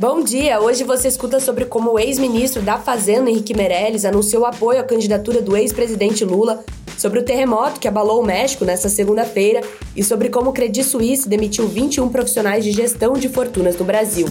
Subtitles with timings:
[0.00, 0.58] Bom dia!
[0.58, 5.42] Hoje você escuta sobre como o ex-ministro da Fazenda, Henrique Meirelles, anunciou apoio à candidatura
[5.42, 6.64] do ex-presidente Lula,
[6.96, 9.60] sobre o terremoto que abalou o México nesta segunda-feira
[9.94, 14.26] e sobre como o Credit Suisse demitiu 21 profissionais de gestão de fortunas no Brasil.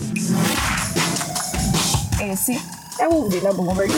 [2.19, 2.59] Esse
[2.99, 3.93] é o Vila Bloomberg.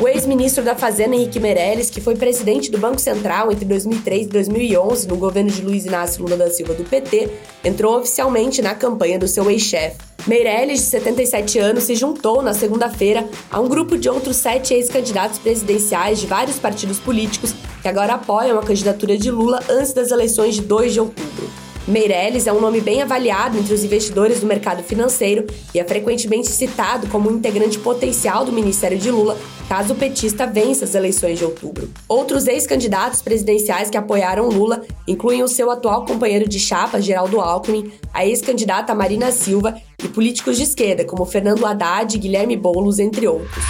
[0.00, 4.28] O ex-ministro da Fazenda, Henrique Meirelles, que foi presidente do Banco Central entre 2003 e
[4.28, 7.30] 2011 no governo de Luiz Inácio Lula da Silva do PT,
[7.64, 9.96] entrou oficialmente na campanha do seu ex-chefe.
[10.26, 15.38] Meirelles, de 77 anos, se juntou na segunda-feira a um grupo de outros sete ex-candidatos
[15.38, 20.56] presidenciais de vários partidos políticos que agora apoiam a candidatura de Lula antes das eleições
[20.56, 21.63] de 2 de outubro.
[21.86, 26.48] Meirelles é um nome bem avaliado entre os investidores do mercado financeiro e é frequentemente
[26.48, 29.36] citado como um integrante potencial do Ministério de Lula
[29.68, 31.90] caso o petista vença as eleições de outubro.
[32.08, 37.92] Outros ex-candidatos presidenciais que apoiaram Lula incluem o seu atual companheiro de chapa, Geraldo Alckmin,
[38.12, 43.28] a ex-candidata Marina Silva e políticos de esquerda como Fernando Haddad e Guilherme Boulos, entre
[43.28, 43.64] outros.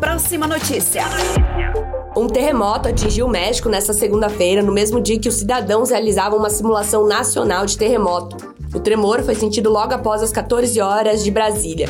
[0.00, 1.02] Próxima notícia.
[2.16, 6.48] Um terremoto atingiu o México nesta segunda-feira, no mesmo dia que os cidadãos realizavam uma
[6.48, 8.54] simulação nacional de terremoto.
[8.72, 11.88] O tremor foi sentido logo após as 14 horas de Brasília.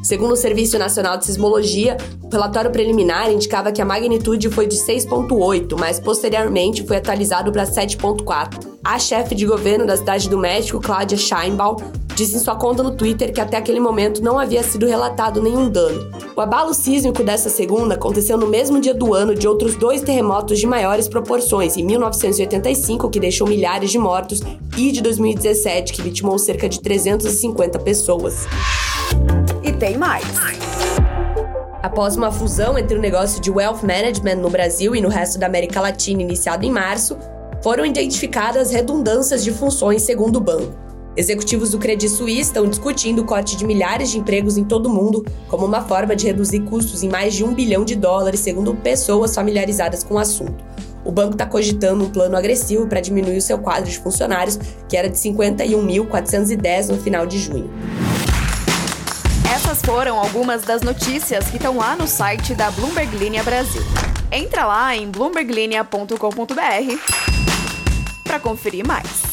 [0.00, 4.76] Segundo o Serviço Nacional de Sismologia, o relatório preliminar indicava que a magnitude foi de
[4.76, 8.74] 6,8, mas posteriormente foi atualizado para 7,4.
[8.84, 11.76] A chefe de governo da cidade do México, Cláudia Scheinbaum,
[12.14, 15.68] disse em sua conta no Twitter que até aquele momento não havia sido relatado nenhum
[15.68, 16.10] dano.
[16.36, 20.58] O abalo sísmico dessa segunda aconteceu no mesmo dia do ano de outros dois terremotos
[20.58, 24.40] de maiores proporções, em 1985, que deixou milhares de mortos,
[24.76, 28.46] e de 2017, que vitimou cerca de 350 pessoas.
[29.62, 30.24] E tem mais.
[31.82, 35.46] Após uma fusão entre o negócio de wealth management no Brasil e no resto da
[35.46, 37.16] América Latina iniciado em março,
[37.62, 40.84] foram identificadas redundâncias de funções segundo o banco.
[41.16, 44.90] Executivos do Credit Suisse estão discutindo o corte de milhares de empregos em todo o
[44.90, 48.74] mundo como uma forma de reduzir custos em mais de um bilhão de dólares, segundo
[48.74, 50.64] pessoas familiarizadas com o assunto.
[51.04, 54.58] O banco está cogitando um plano agressivo para diminuir o seu quadro de funcionários,
[54.88, 57.70] que era de 51.410 no final de junho.
[59.54, 63.82] Essas foram algumas das notícias que estão lá no site da Bloomberg Linha Brasil.
[64.32, 66.16] Entra lá em bloomberglinea.com.br
[68.24, 69.23] para conferir mais.